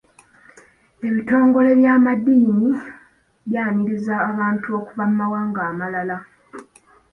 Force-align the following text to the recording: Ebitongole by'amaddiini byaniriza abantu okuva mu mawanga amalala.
Ebitongole 1.07 1.71
by'amaddiini 1.79 2.69
byaniriza 3.49 4.15
abantu 4.31 4.67
okuva 4.79 5.03
mu 5.09 5.15
mawanga 5.21 5.61
amalala. 5.69 6.17